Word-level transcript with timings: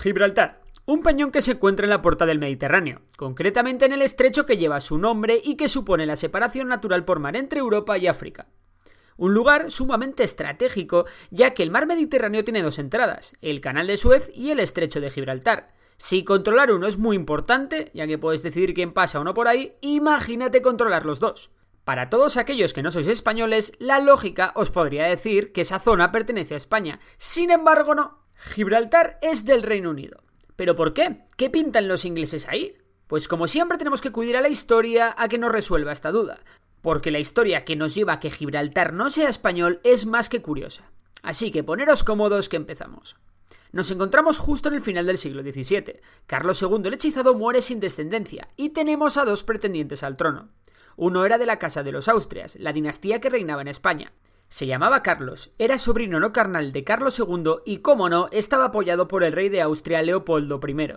Gibraltar. 0.00 0.60
Un 0.86 1.02
peñón 1.02 1.32
que 1.32 1.42
se 1.42 1.52
encuentra 1.52 1.84
en 1.84 1.90
la 1.90 2.02
puerta 2.02 2.24
del 2.24 2.38
Mediterráneo, 2.38 3.02
concretamente 3.16 3.84
en 3.84 3.92
el 3.92 4.02
estrecho 4.02 4.46
que 4.46 4.56
lleva 4.56 4.80
su 4.80 4.96
nombre 4.96 5.40
y 5.42 5.56
que 5.56 5.68
supone 5.68 6.06
la 6.06 6.14
separación 6.14 6.68
natural 6.68 7.04
por 7.04 7.18
mar 7.18 7.34
entre 7.34 7.58
Europa 7.58 7.98
y 7.98 8.06
África. 8.06 8.46
Un 9.16 9.34
lugar 9.34 9.72
sumamente 9.72 10.22
estratégico, 10.22 11.06
ya 11.32 11.52
que 11.52 11.64
el 11.64 11.72
mar 11.72 11.88
Mediterráneo 11.88 12.44
tiene 12.44 12.62
dos 12.62 12.78
entradas, 12.78 13.36
el 13.40 13.60
Canal 13.60 13.88
de 13.88 13.96
Suez 13.96 14.30
y 14.32 14.52
el 14.52 14.60
Estrecho 14.60 15.00
de 15.00 15.10
Gibraltar. 15.10 15.74
Si 15.96 16.22
controlar 16.22 16.70
uno 16.70 16.86
es 16.86 16.96
muy 16.96 17.16
importante, 17.16 17.90
ya 17.92 18.06
que 18.06 18.18
puedes 18.18 18.44
decidir 18.44 18.74
quién 18.74 18.92
pasa 18.92 19.18
o 19.18 19.24
no 19.24 19.34
por 19.34 19.48
ahí, 19.48 19.74
imagínate 19.80 20.62
controlar 20.62 21.04
los 21.04 21.18
dos. 21.18 21.50
Para 21.82 22.08
todos 22.08 22.36
aquellos 22.36 22.72
que 22.72 22.84
no 22.84 22.92
sois 22.92 23.08
españoles, 23.08 23.72
la 23.80 23.98
lógica 23.98 24.52
os 24.54 24.70
podría 24.70 25.06
decir 25.06 25.52
que 25.52 25.62
esa 25.62 25.80
zona 25.80 26.12
pertenece 26.12 26.54
a 26.54 26.58
España. 26.58 27.00
Sin 27.16 27.50
embargo, 27.50 27.96
no. 27.96 28.27
Gibraltar 28.38 29.18
es 29.20 29.44
del 29.44 29.64
Reino 29.64 29.90
Unido. 29.90 30.22
¿Pero 30.54 30.76
por 30.76 30.94
qué? 30.94 31.24
¿Qué 31.36 31.50
pintan 31.50 31.88
los 31.88 32.04
ingleses 32.04 32.48
ahí? 32.48 32.76
Pues 33.08 33.26
como 33.26 33.48
siempre 33.48 33.78
tenemos 33.78 34.00
que 34.00 34.08
acudir 34.08 34.36
a 34.36 34.40
la 34.40 34.48
historia 34.48 35.14
a 35.18 35.28
que 35.28 35.38
nos 35.38 35.50
resuelva 35.50 35.92
esta 35.92 36.12
duda, 36.12 36.38
porque 36.80 37.10
la 37.10 37.18
historia 37.18 37.64
que 37.64 37.74
nos 37.74 37.94
lleva 37.94 38.14
a 38.14 38.20
que 38.20 38.30
Gibraltar 38.30 38.92
no 38.92 39.10
sea 39.10 39.28
español 39.28 39.80
es 39.82 40.06
más 40.06 40.28
que 40.28 40.40
curiosa. 40.40 40.84
Así 41.22 41.50
que 41.50 41.64
poneros 41.64 42.04
cómodos 42.04 42.48
que 42.48 42.56
empezamos. 42.56 43.16
Nos 43.72 43.90
encontramos 43.90 44.38
justo 44.38 44.68
en 44.68 44.76
el 44.76 44.82
final 44.82 45.06
del 45.06 45.18
siglo 45.18 45.42
XVII. 45.42 46.00
Carlos 46.26 46.62
II 46.62 46.82
el 46.84 46.94
hechizado 46.94 47.34
muere 47.34 47.60
sin 47.60 47.80
descendencia 47.80 48.48
y 48.56 48.70
tenemos 48.70 49.16
a 49.16 49.24
dos 49.24 49.42
pretendientes 49.42 50.02
al 50.02 50.16
trono. 50.16 50.50
Uno 50.96 51.24
era 51.24 51.38
de 51.38 51.46
la 51.46 51.58
Casa 51.58 51.82
de 51.82 51.92
los 51.92 52.08
Austrias, 52.08 52.56
la 52.56 52.72
dinastía 52.72 53.20
que 53.20 53.30
reinaba 53.30 53.62
en 53.62 53.68
España. 53.68 54.12
Se 54.48 54.66
llamaba 54.66 55.02
Carlos, 55.02 55.52
era 55.58 55.76
sobrino 55.76 56.20
no 56.20 56.32
carnal 56.32 56.72
de 56.72 56.82
Carlos 56.82 57.18
II 57.18 57.56
y, 57.66 57.78
como 57.78 58.08
no, 58.08 58.28
estaba 58.32 58.66
apoyado 58.66 59.06
por 59.06 59.22
el 59.22 59.32
rey 59.32 59.50
de 59.50 59.60
Austria 59.60 60.02
Leopoldo 60.02 60.58
I. 60.66 60.94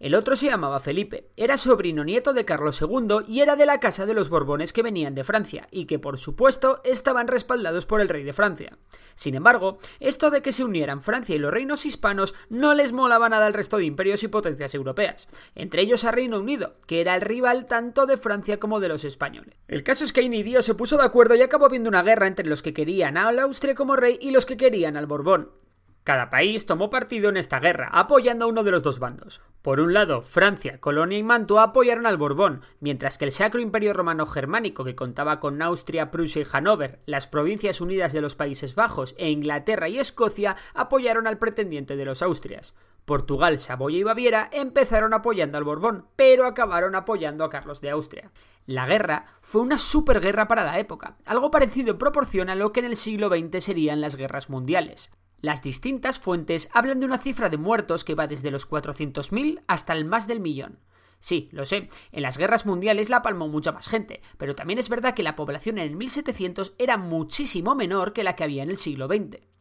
El 0.00 0.14
otro 0.14 0.36
se 0.36 0.46
llamaba 0.46 0.80
Felipe, 0.80 1.30
era 1.36 1.56
sobrino 1.56 2.04
nieto 2.04 2.32
de 2.32 2.44
Carlos 2.44 2.80
II 2.82 3.24
y 3.28 3.40
era 3.40 3.56
de 3.56 3.66
la 3.66 3.80
casa 3.80 4.06
de 4.06 4.14
los 4.14 4.28
Borbones 4.28 4.72
que 4.72 4.82
venían 4.82 5.14
de 5.14 5.24
Francia 5.24 5.68
y 5.70 5.86
que 5.86 5.98
por 5.98 6.18
supuesto 6.18 6.80
estaban 6.84 7.28
respaldados 7.28 7.86
por 7.86 8.00
el 8.00 8.08
rey 8.08 8.24
de 8.24 8.32
Francia. 8.32 8.76
Sin 9.14 9.34
embargo, 9.34 9.78
esto 10.00 10.30
de 10.30 10.42
que 10.42 10.52
se 10.52 10.64
unieran 10.64 11.02
Francia 11.02 11.36
y 11.36 11.38
los 11.38 11.52
reinos 11.52 11.86
hispanos 11.86 12.34
no 12.48 12.74
les 12.74 12.92
molaba 12.92 13.28
nada 13.28 13.46
al 13.46 13.54
resto 13.54 13.76
de 13.76 13.84
imperios 13.84 14.22
y 14.22 14.28
potencias 14.28 14.74
europeas, 14.74 15.28
entre 15.54 15.82
ellos 15.82 16.04
a 16.04 16.10
Reino 16.10 16.38
Unido, 16.38 16.74
que 16.86 17.00
era 17.00 17.14
el 17.14 17.20
rival 17.20 17.66
tanto 17.66 18.06
de 18.06 18.16
Francia 18.16 18.58
como 18.58 18.80
de 18.80 18.88
los 18.88 19.04
españoles. 19.04 19.54
El 19.68 19.84
caso 19.84 20.04
es 20.04 20.12
que 20.12 20.22
Inidio 20.22 20.62
se 20.62 20.74
puso 20.74 20.96
de 20.96 21.04
acuerdo 21.04 21.34
y 21.34 21.42
acabó 21.42 21.68
viendo 21.68 21.88
una 21.88 22.02
guerra 22.02 22.26
entre 22.26 22.46
los 22.46 22.62
que 22.62 22.74
querían 22.74 23.16
al 23.16 23.38
Austria 23.38 23.74
como 23.74 23.96
rey 23.96 24.18
y 24.20 24.30
los 24.30 24.46
que 24.46 24.56
querían 24.56 24.96
al 24.96 25.06
Borbón. 25.06 25.63
Cada 26.04 26.28
país 26.28 26.66
tomó 26.66 26.90
partido 26.90 27.30
en 27.30 27.38
esta 27.38 27.60
guerra, 27.60 27.88
apoyando 27.90 28.44
a 28.44 28.48
uno 28.48 28.62
de 28.62 28.70
los 28.70 28.82
dos 28.82 28.98
bandos. 28.98 29.40
Por 29.62 29.80
un 29.80 29.94
lado, 29.94 30.20
Francia, 30.20 30.78
Colonia 30.78 31.16
y 31.16 31.22
Mantua 31.22 31.62
apoyaron 31.62 32.04
al 32.04 32.18
Borbón, 32.18 32.60
mientras 32.78 33.16
que 33.16 33.24
el 33.24 33.32
Sacro 33.32 33.58
Imperio 33.62 33.94
Romano 33.94 34.26
Germánico, 34.26 34.84
que 34.84 34.94
contaba 34.94 35.40
con 35.40 35.62
Austria, 35.62 36.10
Prusia 36.10 36.42
y 36.42 36.44
Hannover, 36.44 37.00
las 37.06 37.26
Provincias 37.26 37.80
Unidas 37.80 38.12
de 38.12 38.20
los 38.20 38.34
Países 38.34 38.74
Bajos 38.74 39.14
e 39.16 39.30
Inglaterra 39.30 39.88
y 39.88 39.98
Escocia, 39.98 40.56
apoyaron 40.74 41.26
al 41.26 41.38
pretendiente 41.38 41.96
de 41.96 42.04
los 42.04 42.20
Austrias. 42.20 42.74
Portugal, 43.06 43.58
Saboya 43.58 43.96
y 43.96 44.02
Baviera 44.02 44.50
empezaron 44.52 45.14
apoyando 45.14 45.56
al 45.56 45.64
Borbón, 45.64 46.08
pero 46.16 46.44
acabaron 46.44 46.96
apoyando 46.96 47.44
a 47.44 47.50
Carlos 47.50 47.80
de 47.80 47.88
Austria. 47.88 48.30
La 48.66 48.84
guerra 48.84 49.24
fue 49.40 49.62
una 49.62 49.78
superguerra 49.78 50.48
para 50.48 50.64
la 50.64 50.78
época, 50.78 51.16
algo 51.24 51.50
parecido 51.50 51.92
en 51.92 51.98
proporción 51.98 52.50
a 52.50 52.54
lo 52.54 52.72
que 52.72 52.80
en 52.80 52.86
el 52.86 52.98
siglo 52.98 53.30
XX 53.30 53.64
serían 53.64 54.02
las 54.02 54.16
guerras 54.16 54.50
mundiales. 54.50 55.10
Las 55.44 55.60
distintas 55.60 56.18
fuentes 56.18 56.70
hablan 56.72 57.00
de 57.00 57.04
una 57.04 57.18
cifra 57.18 57.50
de 57.50 57.58
muertos 57.58 58.02
que 58.02 58.14
va 58.14 58.26
desde 58.26 58.50
los 58.50 58.66
400.000 58.66 59.62
hasta 59.66 59.92
el 59.92 60.06
más 60.06 60.26
del 60.26 60.40
millón. 60.40 60.78
Sí, 61.20 61.50
lo 61.52 61.66
sé, 61.66 61.90
en 62.12 62.22
las 62.22 62.38
guerras 62.38 62.64
mundiales 62.64 63.10
la 63.10 63.20
palmó 63.20 63.46
mucha 63.46 63.70
más 63.70 63.88
gente, 63.88 64.22
pero 64.38 64.54
también 64.54 64.78
es 64.78 64.88
verdad 64.88 65.12
que 65.12 65.22
la 65.22 65.36
población 65.36 65.76
en 65.76 65.84
el 65.84 65.96
1700 65.96 66.76
era 66.78 66.96
muchísimo 66.96 67.74
menor 67.74 68.14
que 68.14 68.24
la 68.24 68.36
que 68.36 68.44
había 68.44 68.62
en 68.62 68.70
el 68.70 68.78
siglo 68.78 69.06
XX. 69.06 69.53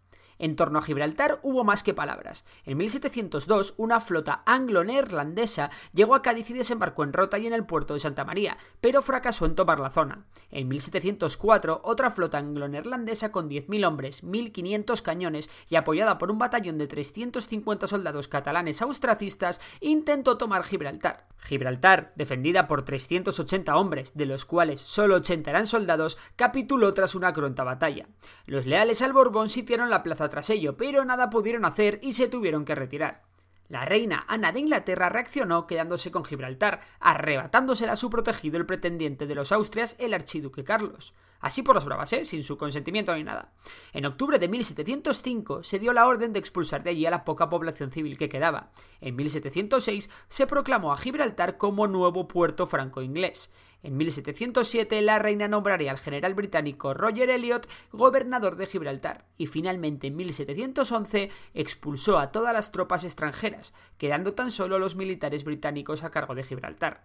En 0.43 0.57
torno 0.57 0.77
a 0.77 0.81
Gibraltar 0.81 1.39
hubo 1.41 1.63
más 1.63 1.83
que 1.83 1.93
palabras. 1.93 2.43
En 2.65 2.77
1702, 2.77 3.75
una 3.77 4.01
flota 4.01 4.43
anglo-neerlandesa 4.45 5.71
llegó 5.93 6.15
a 6.15 6.21
Cádiz 6.21 6.49
y 6.49 6.53
desembarcó 6.53 7.05
en 7.05 7.13
Rota 7.13 7.39
y 7.39 7.47
en 7.47 7.53
el 7.53 7.65
puerto 7.65 7.93
de 7.93 8.01
Santa 8.01 8.25
María, 8.25 8.57
pero 8.81 9.01
fracasó 9.01 9.45
en 9.45 9.55
tomar 9.55 9.79
la 9.79 9.89
zona. 9.89 10.25
En 10.51 10.67
1704, 10.67 11.79
otra 11.85 12.11
flota 12.11 12.39
anglo-neerlandesa 12.39 13.31
con 13.31 13.49
10.000 13.49 13.87
hombres, 13.87 14.21
1.500 14.21 15.01
cañones 15.01 15.49
y 15.69 15.77
apoyada 15.77 16.17
por 16.17 16.29
un 16.29 16.39
batallón 16.39 16.77
de 16.77 16.87
350 16.87 17.87
soldados 17.87 18.27
catalanes 18.27 18.81
austracistas, 18.81 19.61
intentó 19.79 20.37
tomar 20.37 20.65
Gibraltar. 20.65 21.25
Gibraltar, 21.37 22.11
defendida 22.15 22.67
por 22.67 22.83
380 22.83 23.77
hombres, 23.77 24.15
de 24.15 24.25
los 24.25 24.43
cuales 24.43 24.81
solo 24.81 25.15
80 25.15 25.49
eran 25.49 25.67
soldados, 25.67 26.17
capituló 26.35 26.93
tras 26.93 27.15
una 27.15 27.31
cruenta 27.31 27.63
batalla. 27.63 28.07
Los 28.45 28.65
leales 28.65 29.01
al 29.01 29.13
Borbón 29.13 29.47
sitiaron 29.47 29.89
la 29.89 30.03
plaza 30.03 30.32
tras 30.33 30.49
ello, 30.49 30.75
pero 30.75 31.05
nada 31.05 31.29
pudieron 31.29 31.63
hacer 31.63 31.99
y 32.01 32.13
se 32.13 32.27
tuvieron 32.27 32.65
que 32.65 32.73
retirar. 32.73 33.21
La 33.67 33.85
reina 33.85 34.25
Ana 34.27 34.51
de 34.51 34.61
Inglaterra 34.61 35.07
reaccionó 35.07 35.67
quedándose 35.67 36.09
con 36.09 36.25
Gibraltar, 36.25 36.81
arrebatándosela 36.99 37.91
a 37.91 37.97
su 37.97 38.09
protegido 38.09 38.57
el 38.57 38.65
pretendiente 38.65 39.27
de 39.27 39.35
los 39.35 39.51
Austrias, 39.51 39.95
el 39.99 40.11
archiduque 40.11 40.63
Carlos. 40.63 41.13
Así 41.39 41.61
por 41.61 41.75
las 41.75 41.85
bravas, 41.85 42.11
¿eh? 42.13 42.25
sin 42.25 42.41
su 42.41 42.57
consentimiento 42.57 43.13
ni 43.13 43.23
nada. 43.23 43.51
En 43.91 44.07
octubre 44.07 44.39
de 44.39 44.47
1705 44.47 45.61
se 45.61 45.77
dio 45.77 45.93
la 45.93 46.07
orden 46.07 46.33
de 46.33 46.39
expulsar 46.39 46.81
de 46.81 46.89
allí 46.89 47.05
a 47.05 47.11
la 47.11 47.25
poca 47.25 47.47
población 47.47 47.91
civil 47.91 48.17
que 48.17 48.29
quedaba. 48.29 48.71
En 49.01 49.15
1706 49.15 50.09
se 50.29 50.47
proclamó 50.47 50.93
a 50.93 50.97
Gibraltar 50.97 51.57
como 51.57 51.85
nuevo 51.85 52.27
puerto 52.27 52.65
franco-inglés. 52.65 53.51
En 53.83 53.97
1707 53.97 55.01
la 55.01 55.19
reina 55.19 55.49
nombraría 55.49 55.91
al 55.91 55.99
general 55.99 56.33
británico 56.35 56.93
Roger 56.93 57.29
Elliot 57.29 57.67
gobernador 57.91 58.55
de 58.55 58.65
Gibraltar 58.65 59.25
y 59.35 59.47
finalmente 59.47 60.07
en 60.07 60.15
1711 60.15 61.29
expulsó 61.53 62.17
a 62.17 62.31
todas 62.31 62.53
las 62.53 62.71
tropas 62.71 63.03
extranjeras, 63.03 63.73
quedando 63.97 64.33
tan 64.35 64.51
solo 64.51 64.79
los 64.79 64.95
militares 64.95 65.43
británicos 65.43 66.05
a 66.05 66.11
cargo 66.11 66.33
de 66.33 66.43
Gibraltar. 66.43 67.03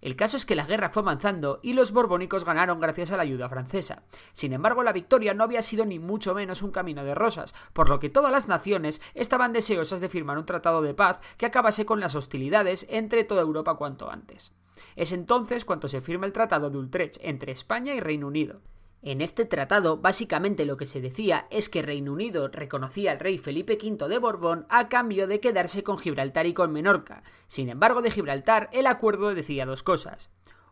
El 0.00 0.16
caso 0.16 0.38
es 0.38 0.46
que 0.46 0.54
la 0.54 0.64
guerra 0.64 0.88
fue 0.88 1.02
avanzando 1.02 1.60
y 1.62 1.74
los 1.74 1.92
borbónicos 1.92 2.46
ganaron 2.46 2.80
gracias 2.80 3.12
a 3.12 3.16
la 3.18 3.24
ayuda 3.24 3.50
francesa. 3.50 4.04
Sin 4.32 4.54
embargo, 4.54 4.82
la 4.82 4.92
victoria 4.92 5.34
no 5.34 5.44
había 5.44 5.60
sido 5.60 5.84
ni 5.84 5.98
mucho 5.98 6.34
menos 6.34 6.62
un 6.62 6.70
camino 6.70 7.04
de 7.04 7.16
rosas, 7.16 7.54
por 7.74 7.90
lo 7.90 7.98
que 7.98 8.08
todas 8.08 8.32
las 8.32 8.48
naciones 8.48 9.02
estaban 9.12 9.52
deseosas 9.52 10.00
de 10.00 10.08
firmar 10.08 10.38
un 10.38 10.46
tratado 10.46 10.80
de 10.80 10.94
paz 10.94 11.20
que 11.36 11.46
acabase 11.46 11.84
con 11.84 12.00
las 12.00 12.14
hostilidades 12.14 12.86
entre 12.88 13.24
toda 13.24 13.42
Europa 13.42 13.74
cuanto 13.74 14.08
antes. 14.08 14.52
Es 14.96 15.12
entonces 15.12 15.64
cuando 15.64 15.88
se 15.88 16.00
firma 16.00 16.26
el 16.26 16.32
Tratado 16.32 16.70
de 16.70 16.78
Utrecht 16.78 17.18
entre 17.20 17.52
España 17.52 17.94
y 17.94 18.00
Reino 18.00 18.26
Unido. 18.26 18.60
En 19.00 19.20
este 19.20 19.44
tratado, 19.44 19.98
básicamente 19.98 20.66
lo 20.66 20.76
que 20.76 20.86
se 20.86 21.00
decía 21.00 21.46
es 21.50 21.68
que 21.68 21.82
Reino 21.82 22.12
Unido 22.12 22.48
reconocía 22.48 23.12
al 23.12 23.20
rey 23.20 23.38
Felipe 23.38 23.78
V 23.80 24.08
de 24.08 24.18
Borbón 24.18 24.66
a 24.68 24.88
cambio 24.88 25.28
de 25.28 25.38
quedarse 25.38 25.84
con 25.84 25.98
Gibraltar 25.98 26.46
y 26.46 26.54
con 26.54 26.72
Menorca. 26.72 27.22
Sin 27.46 27.68
embargo, 27.68 28.02
de 28.02 28.10
Gibraltar, 28.10 28.68
el 28.72 28.88
acuerdo 28.88 29.34
decía 29.34 29.66
dos 29.66 29.84
cosas. 29.84 30.30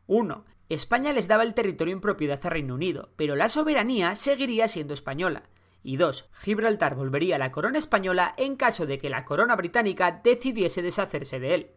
Uno, 0.09 0.45
España 0.69 1.13
les 1.13 1.29
daba 1.29 1.45
el 1.45 1.55
territorio 1.55 1.95
en 1.95 2.01
propiedad 2.01 2.45
a 2.45 2.51
Reino 2.51 2.75
Unido, 2.75 3.11
pero 3.15 3.37
la 3.37 3.49
soberanía 3.49 4.17
seguiría 4.17 4.67
siendo 4.67 4.95
española. 4.95 5.45
Y 5.85 5.97
dos, 5.97 6.29
Gibraltar 6.41 6.97
volvería 6.97 7.37
a 7.37 7.39
la 7.39 7.53
corona 7.53 7.79
española 7.79 8.35
en 8.37 8.57
caso 8.57 8.87
de 8.87 8.99
que 8.99 9.09
la 9.09 9.25
corona 9.25 9.55
británica 9.55 10.21
decidiese 10.25 10.83
deshacerse 10.83 11.39
de 11.39 11.55
él. 11.55 11.71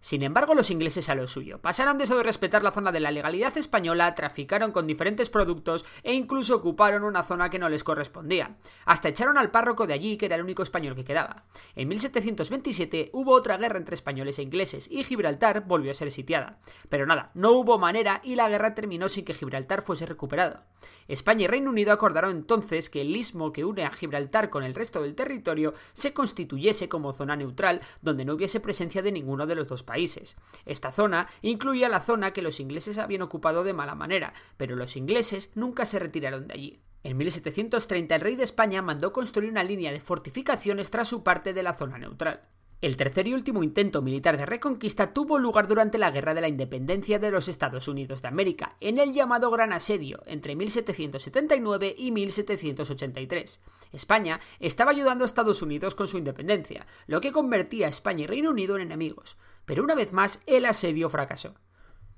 Sin 0.00 0.22
embargo, 0.22 0.54
los 0.54 0.70
ingleses 0.70 1.10
a 1.10 1.14
lo 1.14 1.28
suyo. 1.28 1.60
Pasaron 1.60 1.98
de 1.98 2.04
eso 2.04 2.16
de 2.16 2.22
respetar 2.22 2.62
la 2.62 2.70
zona 2.70 2.90
de 2.90 3.00
la 3.00 3.10
legalidad 3.10 3.56
española, 3.58 4.14
traficaron 4.14 4.72
con 4.72 4.86
diferentes 4.86 5.28
productos 5.28 5.84
e 6.02 6.14
incluso 6.14 6.56
ocuparon 6.56 7.04
una 7.04 7.22
zona 7.22 7.50
que 7.50 7.58
no 7.58 7.68
les 7.68 7.84
correspondía. 7.84 8.56
Hasta 8.86 9.10
echaron 9.10 9.36
al 9.36 9.50
párroco 9.50 9.86
de 9.86 9.92
allí, 9.92 10.16
que 10.16 10.26
era 10.26 10.36
el 10.36 10.42
único 10.42 10.62
español 10.62 10.94
que 10.94 11.04
quedaba. 11.04 11.44
En 11.76 11.88
1727 11.88 13.10
hubo 13.12 13.32
otra 13.32 13.58
guerra 13.58 13.78
entre 13.78 13.94
españoles 13.94 14.38
e 14.38 14.42
ingleses 14.42 14.88
y 14.90 15.04
Gibraltar 15.04 15.64
volvió 15.66 15.90
a 15.90 15.94
ser 15.94 16.10
sitiada. 16.10 16.60
Pero 16.88 17.04
nada, 17.04 17.30
no 17.34 17.52
hubo 17.52 17.78
manera 17.78 18.22
y 18.24 18.36
la 18.36 18.48
guerra 18.48 18.74
terminó 18.74 19.08
sin 19.08 19.24
que 19.26 19.34
Gibraltar 19.34 19.82
fuese 19.82 20.06
recuperado. 20.06 20.62
España 21.08 21.44
y 21.44 21.46
Reino 21.48 21.70
Unido 21.70 21.92
acordaron 21.92 22.30
entonces 22.30 22.88
que 22.88 23.00
el 23.00 23.14
istmo 23.14 23.52
que 23.52 23.64
une 23.64 23.84
a 23.84 23.90
Gibraltar 23.90 24.48
con 24.48 24.62
el 24.62 24.74
resto 24.74 25.02
del 25.02 25.14
territorio 25.14 25.74
se 25.92 26.14
constituyese 26.14 26.88
como 26.88 27.12
zona 27.12 27.36
neutral 27.36 27.80
donde 28.00 28.24
no 28.24 28.34
hubiese 28.34 28.60
presencia 28.60 29.02
de 29.02 29.12
ninguno 29.12 29.46
de 29.46 29.56
los 29.56 29.68
dos 29.68 29.82
países. 29.90 30.36
Esta 30.66 30.92
zona 30.92 31.26
incluía 31.42 31.88
la 31.88 32.00
zona 32.00 32.32
que 32.32 32.42
los 32.42 32.60
ingleses 32.60 32.96
habían 32.98 33.22
ocupado 33.22 33.64
de 33.64 33.72
mala 33.72 33.96
manera, 33.96 34.32
pero 34.56 34.76
los 34.76 34.94
ingleses 34.96 35.50
nunca 35.56 35.84
se 35.84 35.98
retiraron 35.98 36.46
de 36.46 36.54
allí. 36.54 36.80
En 37.02 37.16
1730 37.16 38.14
el 38.14 38.20
rey 38.20 38.36
de 38.36 38.44
España 38.44 38.82
mandó 38.82 39.12
construir 39.12 39.50
una 39.50 39.64
línea 39.64 39.90
de 39.90 39.98
fortificaciones 39.98 40.92
tras 40.92 41.08
su 41.08 41.24
parte 41.24 41.52
de 41.52 41.64
la 41.64 41.74
zona 41.74 41.98
neutral. 41.98 42.42
El 42.80 42.96
tercer 42.96 43.26
y 43.26 43.34
último 43.34 43.62
intento 43.62 44.00
militar 44.00 44.38
de 44.38 44.46
reconquista 44.46 45.12
tuvo 45.12 45.38
lugar 45.38 45.66
durante 45.66 45.98
la 45.98 46.10
Guerra 46.10 46.32
de 46.32 46.40
la 46.40 46.48
Independencia 46.48 47.18
de 47.18 47.30
los 47.30 47.48
Estados 47.48 47.88
Unidos 47.88 48.22
de 48.22 48.28
América, 48.28 48.76
en 48.80 48.98
el 48.98 49.12
llamado 49.12 49.50
Gran 49.50 49.74
Asedio, 49.74 50.22
entre 50.24 50.56
1779 50.56 51.94
y 51.98 52.10
1783. 52.12 53.60
España 53.92 54.40
estaba 54.60 54.92
ayudando 54.92 55.24
a 55.24 55.26
Estados 55.26 55.60
Unidos 55.60 55.94
con 55.94 56.06
su 56.06 56.16
independencia, 56.16 56.86
lo 57.06 57.20
que 57.20 57.32
convertía 57.32 57.86
a 57.86 57.90
España 57.90 58.24
y 58.24 58.26
Reino 58.26 58.48
Unido 58.48 58.76
en 58.76 58.82
enemigos, 58.82 59.36
pero 59.70 59.84
una 59.84 59.94
vez 59.94 60.12
más 60.12 60.42
el 60.46 60.66
asedio 60.66 61.08
fracasó. 61.08 61.54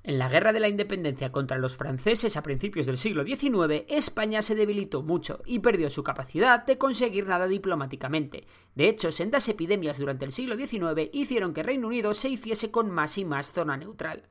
En 0.05 0.19
la 0.19 0.31
Guerra 0.31 0.55
de 0.55 0.61
la 0.61 0.69
Independencia 0.69 1.31
contra 1.31 1.59
los 1.59 1.77
franceses 1.77 2.39
a 2.39 2.43
principios 2.43 2.87
del 2.87 2.97
siglo 2.97 3.25
XIX, 3.25 3.85
España 3.89 4.41
se 4.41 4.55
debilitó 4.55 5.03
mucho 5.03 5.43
y 5.45 5.59
perdió 5.59 5.91
su 5.91 6.03
capacidad 6.03 6.65
de 6.65 6.79
conseguir 6.79 7.27
nada 7.27 7.47
diplomáticamente. 7.47 8.47
De 8.75 8.89
hecho, 8.89 9.13
sendas 9.13 9.51
epidemias 9.51 9.99
durante 9.99 10.25
el 10.25 10.33
siglo 10.33 10.57
XIX 10.57 11.11
hicieron 11.13 11.53
que 11.53 11.63
Reino 11.63 11.89
Unido 11.89 12.15
se 12.15 12.31
hiciese 12.31 12.71
con 12.71 12.91
más 12.91 13.19
y 13.19 13.27
más 13.27 13.53
zona 13.53 13.77
neutral. 13.77 14.23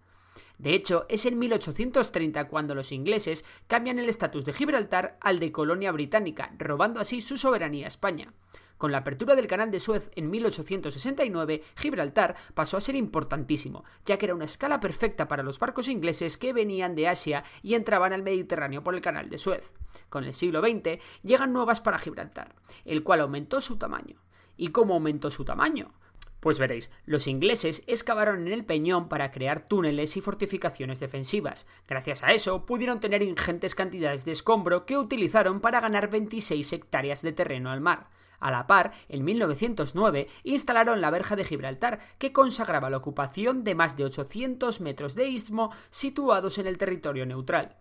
De 0.57 0.73
hecho, 0.73 1.06
es 1.07 1.27
en 1.27 1.38
1830 1.38 2.47
cuando 2.47 2.73
los 2.73 2.91
ingleses 2.91 3.45
cambian 3.68 4.00
el 4.00 4.09
estatus 4.09 4.45
de 4.45 4.53
Gibraltar 4.53 5.19
al 5.21 5.38
de 5.38 5.51
colonia 5.51 5.91
británica, 5.91 6.56
robando 6.57 7.00
así 7.00 7.21
su 7.21 7.38
soberanía 7.38 7.85
a 7.85 7.89
España. 7.89 8.33
Con 8.81 8.92
la 8.92 8.98
apertura 8.98 9.36
del 9.36 9.45
canal 9.45 9.69
de 9.69 9.80
Suez 9.80 10.10
en 10.16 10.31
1869, 10.31 11.62
Gibraltar 11.78 12.36
pasó 12.56 12.78
a 12.78 12.81
ser 12.81 12.95
importantísimo, 12.95 13.83
ya 14.07 14.18
que 14.18 14.25
era 14.25 14.33
una 14.33 14.45
escala 14.45 14.80
perfecta 14.80 15.28
para 15.28 15.44
los 15.44 15.60
barcos 15.60 15.88
ingleses 15.88 16.36
que 16.36 16.51
venían 16.51 16.95
de 16.95 17.07
Asia 17.07 17.44
y 17.62 17.75
entraban 17.75 18.12
al 18.12 18.24
Mediterráneo 18.24 18.83
por 18.83 18.95
el 18.95 19.01
canal 19.01 19.30
de 19.30 19.38
Suez. 19.38 19.75
Con 20.10 20.24
el 20.24 20.33
siglo 20.33 20.62
XX 20.62 21.00
llegan 21.22 21.54
nuevas 21.54 21.80
para 21.80 22.00
Gibraltar, 22.00 22.56
el 22.83 23.04
cual 23.04 23.22
aumentó 23.22 23.62
su 23.62 23.78
tamaño. 23.78 24.16
¿Y 24.57 24.69
cómo 24.69 24.95
aumentó 24.95 25.30
su 25.30 25.45
tamaño? 25.45 25.94
Pues 26.39 26.57
veréis, 26.57 26.89
los 27.06 27.28
ingleses 27.28 27.83
excavaron 27.86 28.48
en 28.48 28.54
el 28.54 28.66
peñón 28.66 29.10
para 29.10 29.30
crear 29.30 29.68
túneles 29.68 30.18
y 30.18 30.22
fortificaciones 30.22 31.00
defensivas. 31.00 31.68
Gracias 31.88 32.24
a 32.24 32.31
eso 32.31 32.66
pudieron 32.66 33.00
tener 33.00 33.22
ingentes 33.22 33.75
cantidades 33.75 34.25
de 34.25 34.31
escombro 34.31 34.88
que 34.88 34.98
utilizaron 34.98 35.62
para 35.62 35.81
ganar 35.81 36.10
26 36.10 36.74
hectáreas 36.74 37.22
de 37.22 37.31
terreno 37.31 37.69
al 37.69 37.80
mar. 37.80 38.10
A 38.42 38.52
la 38.52 38.68
par, 38.68 38.92
en 39.08 39.24
1909 39.24 40.28
instalaron 40.44 41.00
la 41.00 41.12
verja 41.12 41.38
de 41.38 41.46
Gibraltar, 41.46 42.00
que 42.18 42.34
consagraba 42.34 42.90
la 42.90 42.98
ocupación 42.98 43.64
de 43.64 43.76
más 43.76 43.96
de 43.96 44.04
800 44.04 44.82
metros 44.82 45.16
de 45.16 45.28
istmo 45.28 45.72
situados 45.92 46.58
en 46.58 46.68
el 46.68 46.78
territorio 46.78 47.26
neutral. 47.26 47.78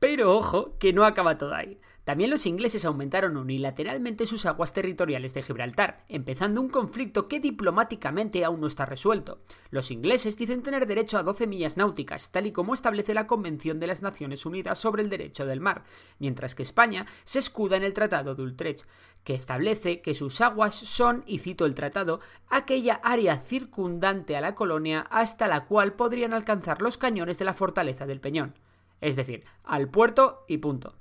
Pero 0.00 0.36
ojo, 0.36 0.76
que 0.78 0.92
no 0.92 1.04
acaba 1.04 1.38
todo 1.38 1.54
ahí. 1.54 1.80
También 2.04 2.30
los 2.30 2.46
ingleses 2.46 2.84
aumentaron 2.84 3.36
unilateralmente 3.36 4.26
sus 4.26 4.46
aguas 4.46 4.72
territoriales 4.72 5.34
de 5.34 5.42
Gibraltar, 5.42 6.04
empezando 6.08 6.60
un 6.60 6.68
conflicto 6.68 7.28
que 7.28 7.40
diplomáticamente 7.40 8.44
aún 8.44 8.60
no 8.60 8.66
está 8.66 8.86
resuelto. 8.86 9.42
Los 9.70 9.90
ingleses 9.90 10.36
dicen 10.36 10.62
tener 10.62 10.86
derecho 10.86 11.18
a 11.18 11.22
12 11.22 11.46
millas 11.46 11.76
náuticas, 11.76 12.30
tal 12.30 12.46
y 12.46 12.52
como 12.52 12.74
establece 12.74 13.14
la 13.14 13.26
Convención 13.26 13.80
de 13.80 13.86
las 13.86 14.02
Naciones 14.02 14.46
Unidas 14.46 14.78
sobre 14.78 15.02
el 15.02 15.10
Derecho 15.10 15.46
del 15.46 15.60
Mar, 15.60 15.84
mientras 16.18 16.54
que 16.54 16.62
España 16.62 17.06
se 17.24 17.38
escuda 17.38 17.76
en 17.76 17.84
el 17.84 17.94
Tratado 17.94 18.34
de 18.34 18.42
Utrecht, 18.42 18.86
que 19.24 19.34
establece 19.34 20.00
que 20.00 20.14
sus 20.14 20.40
aguas 20.40 20.74
son, 20.74 21.22
y 21.26 21.38
cito 21.38 21.66
el 21.66 21.74
tratado, 21.74 22.20
aquella 22.48 22.94
área 22.94 23.38
circundante 23.38 24.36
a 24.36 24.40
la 24.40 24.54
colonia 24.54 25.00
hasta 25.10 25.46
la 25.48 25.66
cual 25.66 25.92
podrían 25.92 26.32
alcanzar 26.32 26.80
los 26.80 26.96
cañones 26.96 27.38
de 27.38 27.44
la 27.44 27.54
fortaleza 27.54 28.06
del 28.06 28.20
Peñón. 28.20 28.54
Es 29.00 29.16
decir, 29.16 29.44
al 29.64 29.88
puerto 29.88 30.44
y 30.48 30.58
punto. 30.58 30.96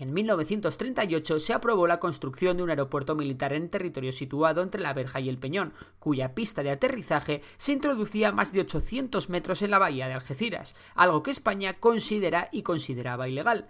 En 0.00 0.14
1938 0.14 1.38
se 1.38 1.52
aprobó 1.52 1.86
la 1.86 2.00
construcción 2.00 2.56
de 2.56 2.62
un 2.62 2.70
aeropuerto 2.70 3.14
militar 3.14 3.52
en 3.52 3.68
territorio 3.68 4.12
situado 4.12 4.62
entre 4.62 4.80
la 4.80 4.94
Verja 4.94 5.20
y 5.20 5.28
el 5.28 5.36
Peñón, 5.36 5.74
cuya 5.98 6.34
pista 6.34 6.62
de 6.62 6.70
aterrizaje 6.70 7.42
se 7.58 7.72
introducía 7.72 8.30
a 8.30 8.32
más 8.32 8.50
de 8.54 8.60
800 8.60 9.28
metros 9.28 9.60
en 9.60 9.70
la 9.70 9.78
bahía 9.78 10.08
de 10.08 10.14
Algeciras, 10.14 10.74
algo 10.94 11.22
que 11.22 11.30
España 11.30 11.74
considera 11.74 12.48
y 12.50 12.62
consideraba 12.62 13.28
ilegal. 13.28 13.68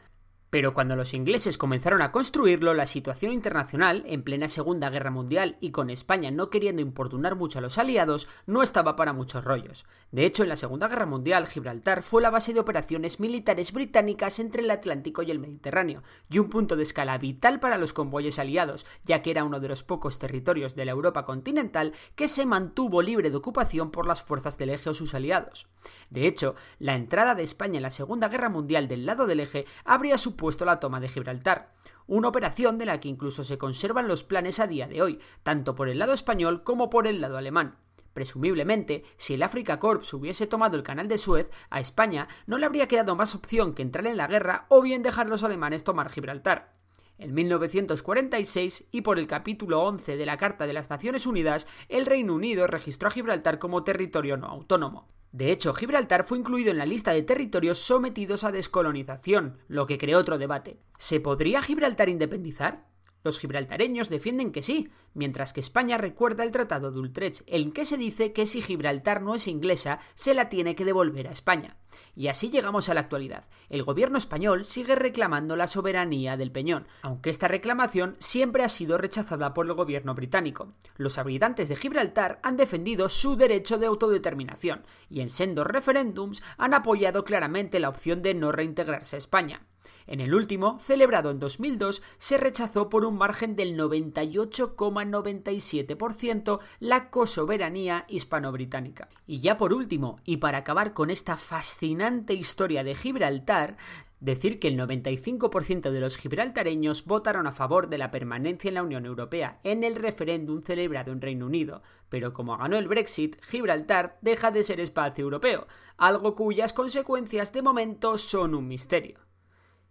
Pero 0.50 0.74
cuando 0.74 0.96
los 0.96 1.14
ingleses 1.14 1.56
comenzaron 1.56 2.02
a 2.02 2.10
construirlo, 2.10 2.74
la 2.74 2.86
situación 2.86 3.32
internacional, 3.32 4.02
en 4.06 4.24
plena 4.24 4.48
Segunda 4.48 4.90
Guerra 4.90 5.12
Mundial 5.12 5.56
y 5.60 5.70
con 5.70 5.90
España 5.90 6.32
no 6.32 6.50
queriendo 6.50 6.82
importunar 6.82 7.36
mucho 7.36 7.60
a 7.60 7.62
los 7.62 7.78
aliados, 7.78 8.26
no 8.46 8.64
estaba 8.64 8.96
para 8.96 9.12
muchos 9.12 9.44
rollos. 9.44 9.86
De 10.10 10.26
hecho, 10.26 10.42
en 10.42 10.48
la 10.48 10.56
Segunda 10.56 10.88
Guerra 10.88 11.06
Mundial, 11.06 11.46
Gibraltar 11.46 12.02
fue 12.02 12.20
la 12.20 12.30
base 12.30 12.52
de 12.52 12.58
operaciones 12.58 13.20
militares 13.20 13.72
británicas 13.72 14.40
entre 14.40 14.62
el 14.62 14.72
Atlántico 14.72 15.22
y 15.22 15.30
el 15.30 15.38
Mediterráneo, 15.38 16.02
y 16.28 16.40
un 16.40 16.50
punto 16.50 16.74
de 16.74 16.82
escala 16.82 17.16
vital 17.16 17.60
para 17.60 17.78
los 17.78 17.92
convoyes 17.92 18.40
aliados, 18.40 18.86
ya 19.04 19.22
que 19.22 19.30
era 19.30 19.44
uno 19.44 19.60
de 19.60 19.68
los 19.68 19.84
pocos 19.84 20.18
territorios 20.18 20.74
de 20.74 20.84
la 20.84 20.90
Europa 20.90 21.24
continental 21.24 21.92
que 22.16 22.26
se 22.26 22.44
mantuvo 22.44 23.02
libre 23.02 23.30
de 23.30 23.36
ocupación 23.36 23.92
por 23.92 24.04
las 24.04 24.22
fuerzas 24.22 24.58
del 24.58 24.70
eje 24.70 24.90
o 24.90 24.94
sus 24.94 25.14
aliados. 25.14 25.68
De 26.10 26.26
hecho, 26.26 26.56
la 26.80 26.96
entrada 26.96 27.36
de 27.36 27.44
España 27.44 27.76
en 27.76 27.84
la 27.84 27.90
Segunda 27.90 28.28
Guerra 28.28 28.48
Mundial 28.48 28.88
del 28.88 29.06
lado 29.06 29.28
del 29.28 29.38
eje 29.38 29.64
habría 29.84 30.18
supuesto 30.18 30.39
la 30.64 30.80
toma 30.80 31.00
de 31.00 31.08
Gibraltar, 31.08 31.72
una 32.06 32.28
operación 32.28 32.78
de 32.78 32.86
la 32.86 32.98
que 33.00 33.08
incluso 33.08 33.44
se 33.44 33.58
conservan 33.58 34.08
los 34.08 34.24
planes 34.24 34.58
a 34.58 34.66
día 34.66 34.88
de 34.88 35.02
hoy, 35.02 35.20
tanto 35.42 35.74
por 35.74 35.88
el 35.88 35.98
lado 35.98 36.12
español 36.12 36.62
como 36.62 36.90
por 36.90 37.06
el 37.06 37.20
lado 37.20 37.36
alemán. 37.36 37.76
Presumiblemente, 38.12 39.04
si 39.16 39.34
el 39.34 39.42
Africa 39.42 39.78
Corps 39.78 40.12
hubiese 40.12 40.46
tomado 40.46 40.76
el 40.76 40.82
canal 40.82 41.06
de 41.08 41.18
Suez, 41.18 41.48
a 41.70 41.78
España 41.78 42.26
no 42.46 42.58
le 42.58 42.66
habría 42.66 42.88
quedado 42.88 43.14
más 43.14 43.34
opción 43.34 43.74
que 43.74 43.82
entrar 43.82 44.06
en 44.06 44.16
la 44.16 44.26
guerra 44.26 44.66
o 44.68 44.82
bien 44.82 45.02
dejar 45.02 45.28
los 45.28 45.44
alemanes 45.44 45.84
tomar 45.84 46.10
Gibraltar. 46.10 46.72
En 47.18 47.34
1946, 47.34 48.88
y 48.90 49.02
por 49.02 49.18
el 49.18 49.26
capítulo 49.26 49.82
11 49.82 50.16
de 50.16 50.26
la 50.26 50.38
Carta 50.38 50.66
de 50.66 50.72
las 50.72 50.88
Naciones 50.88 51.26
Unidas, 51.26 51.68
el 51.88 52.06
Reino 52.06 52.34
Unido 52.34 52.66
registró 52.66 53.08
a 53.08 53.12
Gibraltar 53.12 53.58
como 53.58 53.84
territorio 53.84 54.36
no 54.38 54.46
autónomo. 54.46 55.06
De 55.32 55.52
hecho, 55.52 55.74
Gibraltar 55.74 56.24
fue 56.24 56.38
incluido 56.38 56.70
en 56.70 56.78
la 56.78 56.86
lista 56.86 57.12
de 57.12 57.22
territorios 57.22 57.78
sometidos 57.78 58.42
a 58.42 58.50
descolonización, 58.50 59.58
lo 59.68 59.86
que 59.86 59.98
creó 59.98 60.18
otro 60.18 60.38
debate. 60.38 60.80
¿Se 60.98 61.20
podría 61.20 61.62
Gibraltar 61.62 62.08
independizar? 62.08 62.89
Los 63.22 63.38
gibraltareños 63.38 64.08
defienden 64.08 64.50
que 64.50 64.62
sí, 64.62 64.88
mientras 65.12 65.52
que 65.52 65.60
España 65.60 65.98
recuerda 65.98 66.42
el 66.42 66.52
Tratado 66.52 66.90
de 66.90 67.00
Utrecht, 67.00 67.42
en 67.46 67.72
que 67.72 67.84
se 67.84 67.98
dice 67.98 68.32
que 68.32 68.46
si 68.46 68.62
Gibraltar 68.62 69.20
no 69.20 69.34
es 69.34 69.46
inglesa, 69.46 70.00
se 70.14 70.32
la 70.34 70.48
tiene 70.48 70.74
que 70.74 70.84
devolver 70.86 71.28
a 71.28 71.32
España. 71.32 71.76
Y 72.16 72.28
así 72.28 72.50
llegamos 72.50 72.88
a 72.88 72.94
la 72.94 73.00
actualidad. 73.00 73.44
El 73.68 73.82
gobierno 73.82 74.16
español 74.16 74.64
sigue 74.64 74.94
reclamando 74.94 75.56
la 75.56 75.68
soberanía 75.68 76.36
del 76.36 76.50
Peñón, 76.50 76.86
aunque 77.02 77.30
esta 77.30 77.48
reclamación 77.48 78.16
siempre 78.18 78.64
ha 78.64 78.68
sido 78.68 78.96
rechazada 78.96 79.52
por 79.52 79.66
el 79.66 79.74
gobierno 79.74 80.14
británico. 80.14 80.72
Los 80.96 81.18
habitantes 81.18 81.68
de 81.68 81.76
Gibraltar 81.76 82.40
han 82.42 82.56
defendido 82.56 83.08
su 83.08 83.36
derecho 83.36 83.78
de 83.78 83.86
autodeterminación, 83.86 84.84
y 85.08 85.20
en 85.20 85.30
sendos 85.30 85.66
referéndums 85.66 86.42
han 86.56 86.74
apoyado 86.74 87.24
claramente 87.24 87.80
la 87.80 87.88
opción 87.90 88.22
de 88.22 88.34
no 88.34 88.52
reintegrarse 88.52 89.16
a 89.16 89.18
España. 89.18 89.66
En 90.06 90.20
el 90.20 90.34
último, 90.34 90.78
celebrado 90.78 91.30
en 91.30 91.38
2002, 91.38 92.02
se 92.18 92.38
rechazó 92.38 92.88
por 92.88 93.04
un 93.04 93.16
margen 93.16 93.54
del 93.56 93.78
98,97% 93.78 96.60
la 96.80 97.10
cosoberanía 97.10 98.04
hispano-británica. 98.08 99.08
Y 99.26 99.40
ya 99.40 99.56
por 99.56 99.72
último, 99.72 100.20
y 100.24 100.38
para 100.38 100.58
acabar 100.58 100.92
con 100.92 101.10
esta 101.10 101.36
fascinante 101.36 102.34
historia 102.34 102.82
de 102.84 102.94
Gibraltar, 102.94 103.76
Decir 104.20 104.60
que 104.60 104.68
el 104.68 104.78
95% 104.78 105.90
de 105.90 106.00
los 106.00 106.18
gibraltareños 106.18 107.06
votaron 107.06 107.46
a 107.46 107.52
favor 107.52 107.88
de 107.88 107.96
la 107.96 108.10
permanencia 108.10 108.68
en 108.68 108.74
la 108.74 108.82
Unión 108.82 109.06
Europea 109.06 109.60
en 109.64 109.82
el 109.82 109.96
referéndum 109.96 110.60
celebrado 110.60 111.10
en 111.10 111.22
Reino 111.22 111.46
Unido, 111.46 111.82
pero 112.10 112.34
como 112.34 112.58
ganó 112.58 112.76
el 112.76 112.86
Brexit, 112.86 113.42
Gibraltar 113.42 114.18
deja 114.20 114.50
de 114.50 114.62
ser 114.62 114.78
espacio 114.78 115.24
europeo, 115.24 115.66
algo 115.96 116.34
cuyas 116.34 116.74
consecuencias 116.74 117.54
de 117.54 117.62
momento 117.62 118.18
son 118.18 118.54
un 118.54 118.68
misterio. 118.68 119.29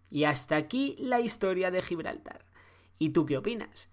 Y 0.09 0.23
hasta 0.23 0.55
aquí 0.55 0.95
la 0.99 1.19
historia 1.19 1.71
de 1.71 1.81
Gibraltar. 1.81 2.45
¿Y 2.97 3.09
tú 3.09 3.25
qué 3.25 3.37
opinas? 3.37 3.89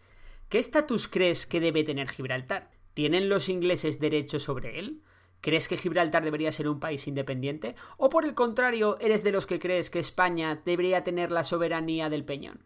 ¿Qué 0.48 0.58
estatus 0.58 1.08
crees 1.08 1.46
que 1.46 1.60
debe 1.60 1.84
tener 1.84 2.08
Gibraltar? 2.08 2.70
¿Tienen 2.94 3.28
los 3.28 3.48
ingleses 3.48 4.00
derecho 4.00 4.38
sobre 4.38 4.78
él? 4.78 5.02
¿Crees 5.40 5.68
que 5.68 5.76
Gibraltar 5.76 6.24
debería 6.24 6.50
ser 6.50 6.68
un 6.68 6.80
país 6.80 7.06
independiente? 7.06 7.76
¿O 7.98 8.08
por 8.08 8.24
el 8.24 8.34
contrario, 8.34 8.98
eres 9.00 9.22
de 9.22 9.32
los 9.32 9.46
que 9.46 9.58
crees 9.58 9.90
que 9.90 9.98
España 9.98 10.62
debería 10.64 11.04
tener 11.04 11.30
la 11.30 11.44
soberanía 11.44 12.08
del 12.08 12.24
peñón? 12.24 12.64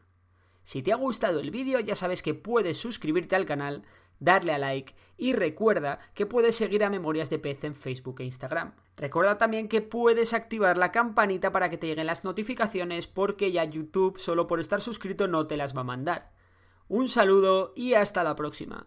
Si 0.62 0.82
te 0.82 0.92
ha 0.92 0.96
gustado 0.96 1.40
el 1.40 1.50
vídeo 1.50 1.80
ya 1.80 1.96
sabes 1.96 2.22
que 2.22 2.34
puedes 2.34 2.78
suscribirte 2.78 3.34
al 3.34 3.46
canal, 3.46 3.82
darle 4.20 4.52
a 4.52 4.58
like 4.58 4.94
y 5.16 5.32
recuerda 5.32 5.98
que 6.14 6.26
puedes 6.26 6.56
seguir 6.56 6.84
a 6.84 6.90
Memorias 6.90 7.28
de 7.28 7.38
Pez 7.38 7.64
en 7.64 7.74
Facebook 7.74 8.20
e 8.20 8.24
Instagram. 8.24 8.74
Recuerda 8.96 9.38
también 9.38 9.68
que 9.68 9.82
puedes 9.82 10.32
activar 10.32 10.76
la 10.76 10.92
campanita 10.92 11.50
para 11.52 11.68
que 11.68 11.78
te 11.78 11.88
lleguen 11.88 12.06
las 12.06 12.24
notificaciones 12.24 13.06
porque 13.06 13.50
ya 13.50 13.64
YouTube 13.64 14.18
solo 14.18 14.46
por 14.46 14.60
estar 14.60 14.80
suscrito 14.80 15.26
no 15.26 15.46
te 15.46 15.56
las 15.56 15.76
va 15.76 15.80
a 15.80 15.84
mandar. 15.84 16.30
Un 16.88 17.08
saludo 17.08 17.72
y 17.74 17.94
hasta 17.94 18.22
la 18.22 18.36
próxima. 18.36 18.86